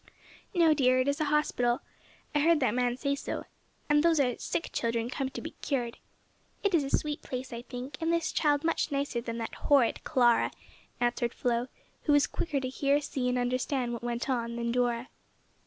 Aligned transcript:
"No, 0.55 0.73
dear, 0.73 0.97
it 0.99 1.07
is 1.07 1.21
a 1.21 1.25
hospital, 1.25 1.81
I 2.33 2.39
heard 2.39 2.59
that 2.59 2.73
man 2.73 2.97
say 2.97 3.13
so, 3.13 3.43
and 3.87 4.01
those 4.01 4.19
are 4.19 4.35
sick 4.39 4.71
children 4.73 5.11
come 5.11 5.29
to 5.29 5.41
be 5.41 5.51
cured. 5.61 5.99
It 6.63 6.73
is 6.73 6.83
a 6.83 6.89
sweet 6.89 7.21
place, 7.21 7.53
I 7.53 7.61
think, 7.61 7.97
and 8.01 8.11
this 8.11 8.31
child 8.31 8.63
much 8.63 8.91
nicer 8.91 9.21
than 9.21 9.37
that 9.37 9.53
horrid 9.53 10.03
Clara," 10.03 10.49
answered 10.99 11.35
Flo, 11.35 11.67
who 12.05 12.13
was 12.13 12.25
quicker 12.25 12.59
to 12.61 12.67
hear, 12.67 12.99
see 12.99 13.29
and 13.29 13.37
understand 13.37 13.93
what 13.93 14.01
went 14.03 14.27
on 14.27 14.55
than 14.55 14.71
Dora. 14.71 15.09